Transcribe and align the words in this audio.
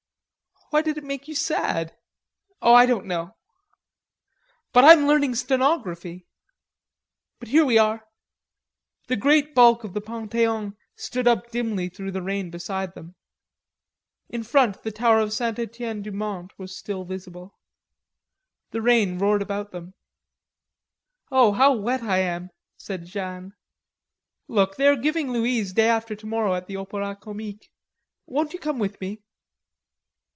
"Why 0.71 0.81
did 0.81 0.97
it 0.97 1.03
make 1.03 1.27
you 1.27 1.35
sad?" 1.35 1.97
"Oh, 2.61 2.73
I 2.73 2.85
don't 2.85 3.05
know.... 3.05 3.35
But 4.71 4.85
I'm 4.85 5.05
learning 5.05 5.35
stenography.... 5.35 6.27
But 7.39 7.49
here 7.49 7.65
we 7.65 7.77
are!" 7.77 8.05
The 9.07 9.17
great 9.17 9.53
bulk 9.53 9.83
of 9.83 9.93
the 9.93 9.99
Pantheon 9.99 10.77
stood 10.95 11.27
up 11.27 11.51
dimly 11.51 11.89
through 11.89 12.11
the 12.13 12.21
rain 12.21 12.49
beside 12.51 12.95
them. 12.95 13.15
In 14.29 14.43
front 14.43 14.83
the 14.83 14.93
tower 14.93 15.19
of 15.19 15.33
St. 15.33 15.59
Etienne 15.59 16.03
du 16.03 16.11
Mont 16.13 16.57
was 16.57 16.71
just 16.81 17.05
visible. 17.09 17.59
The 18.69 18.81
rain 18.81 19.17
roared 19.19 19.41
about 19.41 19.71
them. 19.71 19.93
"Oh, 21.29 21.51
how 21.51 21.73
wet 21.75 22.01
I 22.01 22.19
am!" 22.19 22.49
said 22.77 23.07
Jeanne. 23.07 23.55
"Look, 24.47 24.77
they 24.77 24.87
are 24.87 24.95
giving 24.95 25.33
Louise 25.33 25.73
day 25.73 25.89
after 25.89 26.15
tomorrow 26.15 26.53
at 26.55 26.67
the 26.67 26.77
Opera 26.77 27.17
Comique.... 27.17 27.69
Won't 28.25 28.53
you 28.53 28.59
come; 28.59 28.79
with 28.79 29.01
me?" 29.01 29.21